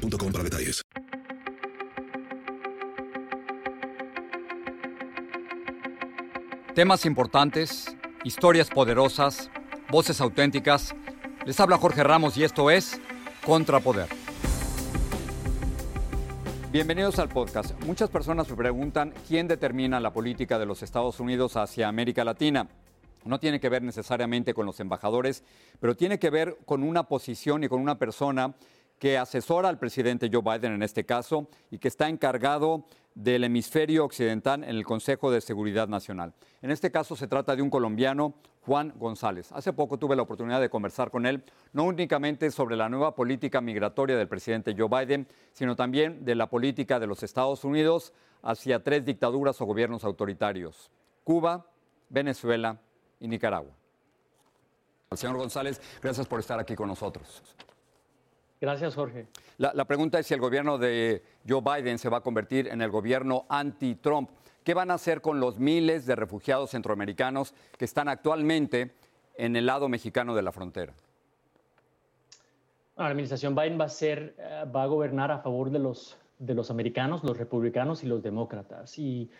[0.00, 0.82] boostmobile.com para detalles.
[6.74, 9.50] Temas importantes, historias poderosas,
[9.90, 10.94] voces auténticas.
[11.44, 13.00] Les habla Jorge Ramos y esto es
[13.44, 14.08] Contrapoder.
[16.70, 17.78] Bienvenidos al podcast.
[17.84, 22.68] Muchas personas me preguntan quién determina la política de los Estados Unidos hacia América Latina.
[23.24, 25.42] No tiene que ver necesariamente con los embajadores,
[25.80, 28.54] pero tiene que ver con una posición y con una persona
[29.00, 34.04] que asesora al presidente Joe Biden en este caso y que está encargado del hemisferio
[34.04, 36.34] occidental en el Consejo de Seguridad Nacional.
[36.60, 39.50] En este caso se trata de un colombiano, Juan González.
[39.52, 43.62] Hace poco tuve la oportunidad de conversar con él, no únicamente sobre la nueva política
[43.62, 48.84] migratoria del presidente Joe Biden, sino también de la política de los Estados Unidos hacia
[48.84, 50.90] tres dictaduras o gobiernos autoritarios,
[51.24, 51.66] Cuba,
[52.10, 52.78] Venezuela
[53.18, 53.72] y Nicaragua.
[55.14, 57.42] Señor González, gracias por estar aquí con nosotros.
[58.60, 59.26] Gracias, Jorge.
[59.56, 62.90] La, pregunta es si el gobierno de Joe Biden se va a convertir en el
[62.90, 64.28] gobierno anti-Trump.
[64.62, 68.92] ¿Qué van a hacer con los miles de refugiados centroamericanos que están actualmente
[69.36, 70.92] en el lado mexicano de la frontera?
[72.98, 76.54] La administración Biden va a, ser, eh, va a gobernar a favor de los, de
[76.54, 78.98] los americanos, los republicanos y los demócratas.
[78.98, 79.30] Y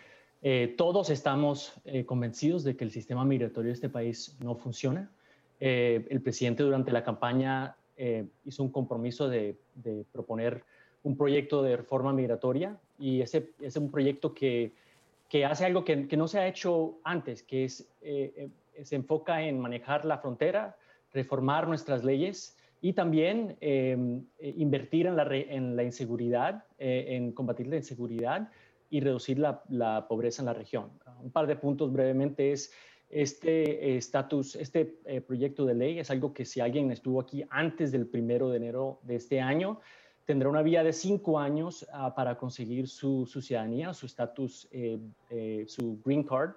[0.40, 5.10] eh, todos estamos eh, convencidos de que el sistema migratorio de este país no funciona.
[5.60, 9.58] el presidente durante la campaña eh, hizo un compromiso de,
[10.10, 10.64] proponer
[11.02, 14.72] un proyecto de reforma migratoria y ese es un proyecto que,
[15.28, 18.96] que hace algo que, que, no se ha hecho antes, que es, eh, eh, se
[18.96, 20.78] enfoca en manejar la frontera,
[21.12, 27.76] reformar nuestras leyes y también em, invertir en la, en la inseguridad, en combatir la
[27.76, 28.48] inseguridad
[28.88, 30.88] y reducir la, la pobreza en la región.
[31.22, 32.72] Un par de puntos brevemente es
[33.10, 37.90] este estatus, este eh, proyecto de ley es algo que si alguien estuvo aquí antes
[37.90, 39.80] del primero de enero de este año,
[40.24, 45.64] tendrá una vía de cinco años ah, para conseguir su, ciudadanía, su estatus, eh, eh,
[45.66, 46.52] su green card.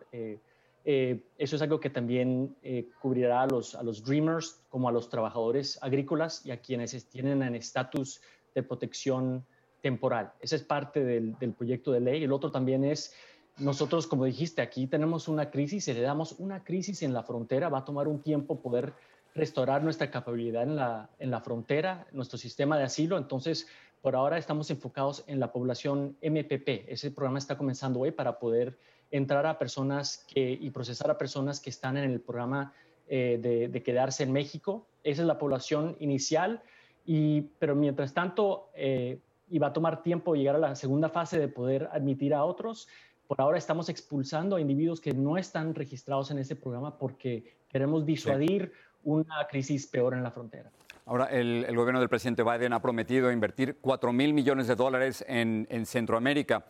[0.84, 2.56] eso es algo que también
[3.02, 7.42] cubrirá a los, a los dreamers como a los trabajadores agrícolas y a quienes tienen
[7.42, 8.22] en estatus
[8.53, 9.46] de protección
[9.81, 10.34] temporal.
[10.40, 12.24] Esa es parte del, del proyecto de ley.
[12.24, 13.13] El otro también es
[13.58, 17.86] nosotros, como dijiste, aquí tenemos una crisis, heredamos una crisis en la frontera, va a
[17.86, 18.94] tomar un tiempo poder
[19.36, 23.18] restaurar nuestra capacidad en la, en la frontera, nuestro sistema de asilo.
[23.18, 23.68] Entonces,
[24.02, 26.90] por ahora estamos enfocados en la población MPP.
[26.90, 28.78] Ese programa está comenzando hoy para poder
[29.12, 32.74] entrar a personas que, y procesar a personas que están en el programa
[33.08, 34.88] eh, de, quedarse en México.
[35.03, 36.62] Esa es la población inicial.
[37.06, 39.19] Y, pero mientras tanto, eh,
[39.50, 42.88] y va a tomar tiempo llegar a la segunda fase de poder admitir a otros.
[43.34, 48.06] Por ahora estamos expulsando a individuos que no están registrados en ese programa porque queremos
[48.06, 48.72] disuadir
[49.04, 50.70] una crisis peor en la frontera.
[51.08, 55.66] Ahora, el, gobierno del presidente Biden ha prometido invertir 4 mil millones de dólares en,
[55.72, 56.64] en Centroamérica,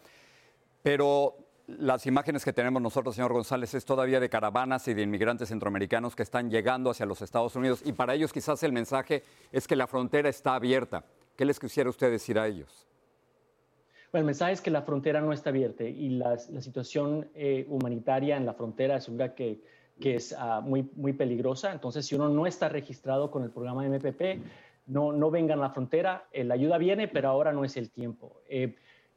[0.81, 1.35] pero
[1.68, 6.16] las imágenes que tenemos nosotros, señor González, es todavía de caravanas y de inmigrantes centroamericanos
[6.16, 9.75] que están llegando hacia los Estados Unidos y para ellos quizás el mensaje es que
[9.75, 11.03] la frontera está abierta.
[11.35, 12.88] ¿Qué les quisiera usted decir a ellos?
[14.13, 18.38] Bueno, el mensaje es que la frontera no está abierta y la, situación eh, humanitaria
[18.38, 19.59] en la frontera es una que,
[20.00, 21.72] que es ah, muy, muy peligrosa.
[21.72, 24.22] Entonces, si uno no está registrado con el programa MPP,
[24.85, 26.28] no, no vengan a la frontera.
[26.31, 28.40] Eh, la ayuda viene, pero ahora no es el tiempo.
[28.47, 28.75] Eh,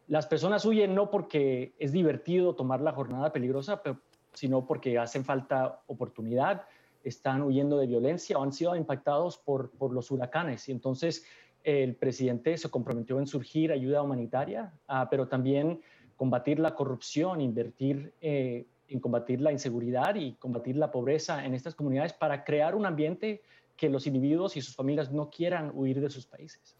[0.08, 4.00] las personas huyen no porque es divertido tomar la jornada peligrosa, pero,
[4.32, 6.62] sino porque hacen falta oportunidad,
[7.04, 10.66] están huyendo de violencia o han sido impactados por, por los huracanes.
[10.70, 11.26] Y entonces,
[11.66, 15.80] el presidente se comprometió en surgir ayuda humanitaria, ah, pero también
[16.14, 21.74] combatir la corrupción, invertir eh, en combatir la inseguridad y combatir la pobreza en estas
[21.74, 23.42] comunidades para crear un ambiente
[23.76, 26.76] que los individuos y sus familias no quieran huir de sus países.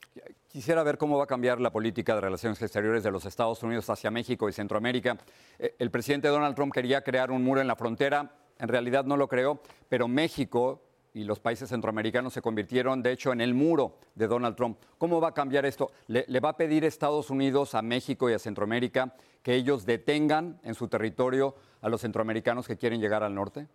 [0.46, 3.90] Quisiera ver cómo va a cambiar la política de relaciones exteriores de los Estados Unidos
[3.90, 5.18] hacia México y Centroamérica.
[5.58, 9.16] Eh, el presidente Donald Trump quería crear un muro en la frontera, en realidad no
[9.16, 10.85] lo creó, pero México
[11.16, 14.76] y los países centroamericanos se convirtieron, de hecho, en el muro de Donald Trump.
[14.98, 15.90] ¿Cómo va a cambiar esto?
[16.08, 20.74] ¿Le, va a pedir Estados Unidos a México y a Centroamérica que ellos detengan en
[20.74, 23.66] su territorio a los centroamericanos que quieren llegar al norte?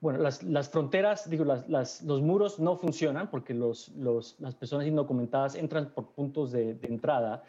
[0.00, 6.50] Bueno, las, fronteras, digo, los muros no funcionan porque las personas indocumentadas entran por puntos
[6.50, 7.44] de, entrada.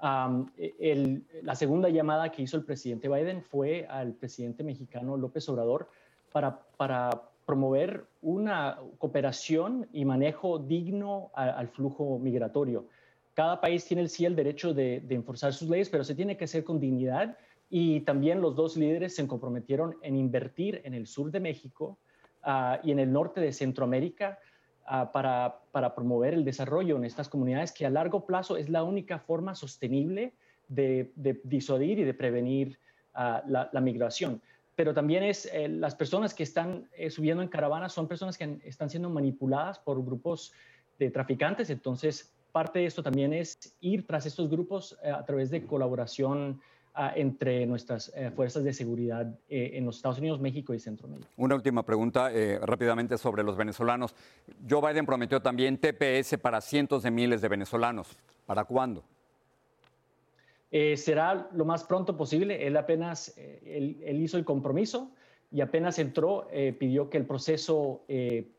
[0.00, 5.88] la segunda llamada que hizo el presidente Biden fue al presidente mexicano López Obrador
[6.30, 12.86] para, promover una cooperación y manejo digno al flujo migratorio.
[13.32, 16.44] Cada país tiene sí el derecho de, de enforzar sus leyes, pero se tiene que
[16.44, 17.38] hacer con dignidad
[17.70, 21.98] y también los dos líderes se comprometieron en invertir en el sur de México
[22.42, 24.38] ah, y en el norte de Centroamérica
[24.86, 25.60] ah, para,
[25.94, 30.32] promover el desarrollo en estas comunidades que a largo plazo es la única forma sostenible
[30.68, 31.10] de,
[31.44, 32.78] disuadir y de prevenir
[33.14, 34.40] ah, la, migración.
[34.78, 38.60] Pero también es eh, las personas que están eh, subiendo en caravanas son personas que
[38.62, 40.52] están siendo manipuladas por grupos
[41.00, 41.68] de traficantes.
[41.70, 46.60] Entonces, parte de esto también es ir tras estos grupos eh, a través de colaboración
[47.14, 51.28] entre nuestras eh, fuerzas de seguridad en los Estados Unidos, México y Centroamérica.
[51.36, 52.28] Una última pregunta
[52.62, 54.16] rápidamente sobre los venezolanos.
[54.68, 58.16] Joe Biden prometió también TPS para cientos de miles de venezolanos.
[58.46, 59.04] ¿Para cuándo?
[60.70, 62.66] Será lo más pronto posible.
[62.66, 65.12] Él apenas él, hizo el compromiso
[65.50, 66.48] y apenas entró,
[66.78, 68.04] pidió que el proceso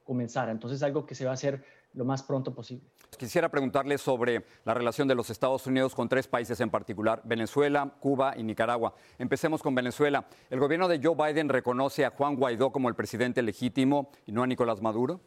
[0.04, 0.52] comenzara.
[0.52, 1.64] Entonces, algo que se va a hacer
[1.94, 2.86] lo más pronto posible.
[3.18, 7.92] Quisiera preguntarle sobre la relación de los Estados Unidos con tres países en particular, Venezuela,
[8.00, 8.94] Cuba y Nicaragua.
[9.18, 10.28] Empecemos con Venezuela.
[10.50, 14.44] ¿El gobierno de Joe Biden reconoce a Juan Guaidó como el presidente legítimo y no
[14.44, 15.20] a Nicolás Maduro?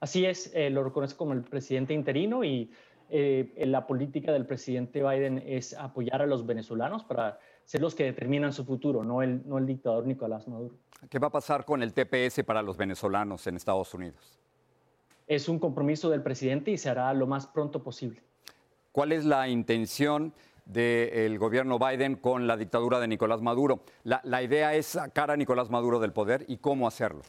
[0.00, 2.72] Así es, eh, lo reconoce como el presidente interino y
[3.12, 8.04] eh, la política del presidente Biden es apoyar a los venezolanos para ser los que
[8.04, 10.74] determinan su futuro, no el, no el dictador Nicolás Maduro.
[11.08, 14.42] ¿Qué va a pasar con el TPS para los venezolanos en Estados Unidos?
[15.26, 18.22] es un compromiso del presidente y se hará lo más pronto posible.
[18.92, 20.34] ¿Cuál es la intención
[20.66, 23.84] del gobierno Biden con la dictadura de Nicolás Maduro?
[24.04, 27.22] La, idea es sacar a Nicolás Maduro del poder y cómo hacerlo.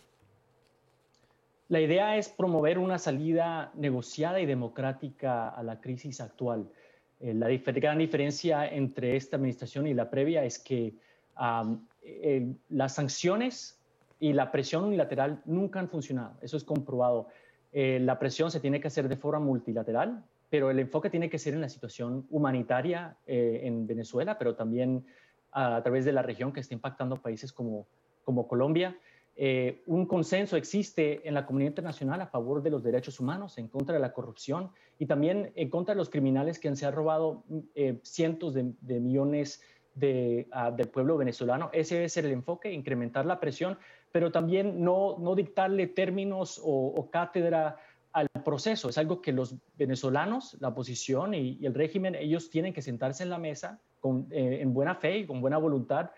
[1.73, 6.69] La idea es promover una salida negociada y democrática a la crisis actual.
[7.19, 10.93] Eh, la gran diferencia entre esta administración y la previa es que
[12.69, 13.81] las sanciones
[14.19, 16.35] y la presión unilateral nunca han funcionado.
[16.43, 17.29] Eso es comprobado.
[17.71, 21.39] Eh, la presión se tiene que hacer de forma multilateral, pero el enfoque tiene que
[21.39, 25.03] ser en la situación humanitaria eh, en Venezuela, pero también
[25.51, 27.87] a, través de la región que está impactando países como
[28.47, 28.95] Colombia.
[29.35, 33.67] Eh, un consenso existe en la comunidad internacional a favor de los derechos humanos, en
[33.67, 37.43] contra de la corrupción y también en contra de los criminales que se han robado
[38.03, 39.61] cientos de, millones
[40.51, 41.71] ah, del pueblo venezolano.
[41.73, 43.77] Ese debe ser el enfoque, incrementar la presión,
[44.13, 47.77] pero también no, no dictarle términos o, cátedra
[48.13, 48.87] al proceso.
[48.87, 53.31] Es algo que los venezolanos, la oposición y, el régimen, ellos tienen que sentarse en
[53.31, 56.11] la mesa con, eh, en buena fe y con buena voluntad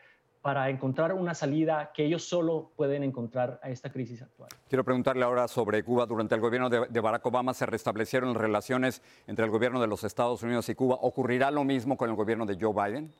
[0.46, 4.48] para encontrar una salida que ellos solo pueden encontrar a esta crisis actual.
[4.70, 6.06] Quiero preguntarle ahora sobre Cuba.
[6.06, 10.04] Durante el gobierno de, de, Barack Obama se restablecieron relaciones entre el gobierno de los
[10.04, 11.00] Estados Unidos y Cuba.
[11.02, 13.12] ¿Ocurrirá lo mismo con el gobierno de Joe Biden?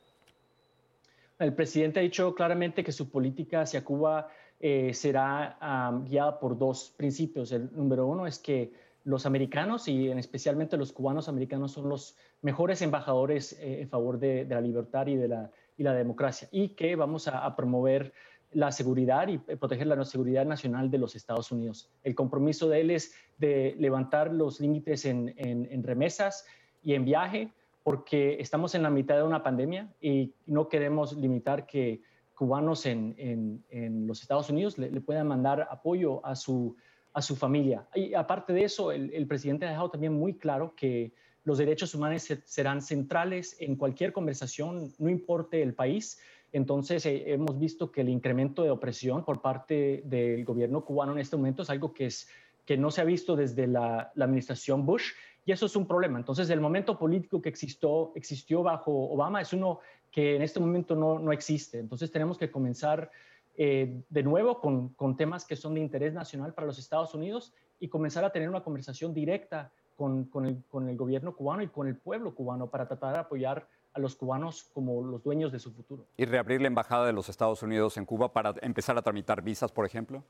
[1.40, 4.28] El presidente ha dicho claramente que su política hacia Cuba
[4.60, 5.58] eh, será
[6.04, 7.50] guiada por dos principios.
[7.50, 8.72] El número uno es que
[9.02, 14.20] los americanos y en especialmente los cubanos americanos son los mejores embajadores eh, en favor
[14.20, 18.12] de, la libertad y de la, y la democracia y que vamos a, promover
[18.52, 21.90] la seguridad y eh, proteger la seguridad nacional de los Estados Unidos.
[22.04, 26.46] El compromiso de él es de levantar los límites en, en remesas
[26.82, 27.50] y en viaje
[27.86, 32.00] porque estamos en la mitad de una pandemia y no queremos limitar que
[32.36, 33.64] cubanos en,
[34.06, 36.76] los Estados Unidos le, puedan mandar apoyo a su,
[37.12, 37.86] a su familia.
[37.94, 41.12] Y aparte de eso, el, presidente ha dejado también muy claro que
[41.46, 46.18] los derechos humanos serán centrales en cualquier conversación, no importe el país.
[46.52, 51.20] Entonces, eh, hemos visto que el incremento de opresión por parte del gobierno cubano en
[51.20, 52.28] este momento es algo que, es,
[52.64, 55.12] que no se ha visto desde la, administración Bush
[55.44, 56.18] y eso es un problema.
[56.18, 59.78] Entonces, el momento político que existió, existió bajo Obama es uno
[60.10, 61.78] que en este momento no, no existe.
[61.78, 63.08] Entonces, tenemos que comenzar
[63.56, 67.54] eh, de nuevo con, con, temas que son de interés nacional para los Estados Unidos
[67.78, 71.68] y comenzar a tener una conversación directa con, con, el, con el gobierno cubano y
[71.68, 75.58] con el pueblo cubano para tratar de apoyar a los cubanos como los dueños de
[75.58, 76.06] su futuro.
[76.16, 79.72] ¿Y reabrir la embajada de los Estados Unidos en Cuba para empezar a tramitar visas,
[79.72, 80.22] por ejemplo?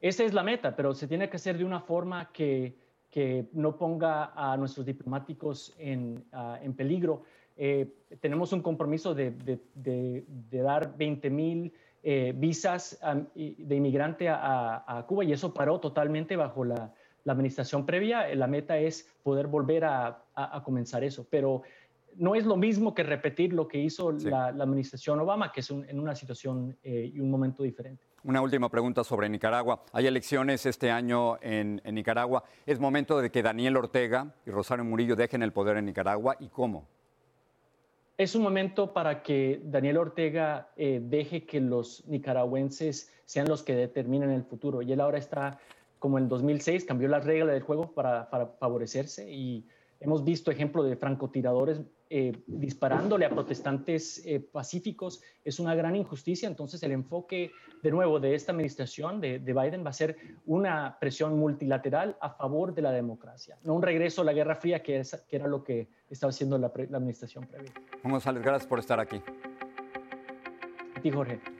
[0.00, 2.76] Esa es la meta, pero se tiene que hacer de una forma que
[3.10, 7.22] que no ponga a nuestros diplomáticos en, ah, en peligro.
[7.56, 9.32] Eh, tenemos un compromiso de,
[9.74, 11.72] de, dar 20 mil
[12.02, 12.98] eh, visas
[13.34, 16.94] de inmigrante a, a, Cuba y eso paró totalmente bajo la,
[17.30, 18.34] la administración previa.
[18.34, 21.62] La meta es poder volver a, a, comenzar eso, pero
[22.16, 25.70] no es lo mismo que repetir lo que hizo la, la, administración Obama, que es
[25.70, 28.02] en una situación eh, y un momento diferente.
[28.24, 29.84] Una última pregunta sobre Nicaragua.
[29.92, 32.42] Hay elecciones este año en, Nicaragua.
[32.66, 36.48] ¿Es momento de que Daniel Ortega y Rosario Murillo dejen el poder en Nicaragua y
[36.48, 36.88] cómo?
[38.18, 43.76] Es un momento para que Daniel Ortega eh, deje que los nicaragüenses sean los que
[43.76, 44.82] determinen el futuro.
[44.82, 45.58] Y él ahora está,
[46.00, 49.64] como en 2006, cambió las reglas del juego para, para favorecerse y
[50.00, 56.48] hemos visto ejemplos de francotiradores eh, disparándole a protestantes eh, pacíficos es una gran injusticia.
[56.48, 57.52] Entonces, el enfoque
[57.82, 60.16] de nuevo de esta administración de, Biden va a ser
[60.46, 64.82] una presión multilateral a favor de la democracia, no un regreso a la Guerra Fría,
[64.82, 67.72] que, que era lo que estaba haciendo la, la administración previa.
[68.02, 69.22] Juan González, gracias por estar aquí.
[70.96, 71.59] A ti, Jorge.